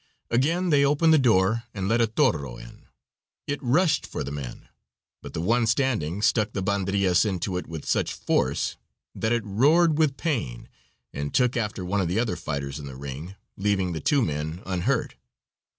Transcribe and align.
Again 0.31 0.71
they 0.71 0.83
opened 0.83 1.13
the 1.13 1.19
door 1.19 1.65
and 1.75 1.87
let 1.87 2.01
a 2.01 2.07
toro 2.07 2.57
in. 2.57 2.87
It 3.45 3.61
rushed 3.61 4.07
for 4.07 4.23
the 4.23 4.31
men, 4.31 4.67
but 5.21 5.35
the 5.35 5.41
one 5.41 5.67
standing 5.67 6.23
stuck 6.23 6.53
the 6.53 6.63
banderillas 6.63 7.23
into 7.23 7.55
it 7.55 7.67
with 7.67 7.85
such 7.85 8.11
force 8.15 8.77
that 9.13 9.31
it 9.31 9.45
roared 9.45 9.99
with 9.99 10.17
pain 10.17 10.69
and 11.13 11.31
took 11.35 11.55
after 11.55 11.85
one 11.85 12.01
of 12.01 12.07
the 12.07 12.17
other 12.19 12.35
fighters 12.35 12.79
in 12.79 12.87
the 12.87 12.95
ring, 12.95 13.35
leaving 13.57 13.91
the 13.91 14.01
two 14.01 14.23
men 14.25 14.63
unhurt. 14.65 15.13